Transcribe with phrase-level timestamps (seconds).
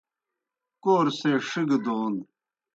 [0.83, 2.13] کور سے ݜگہ دون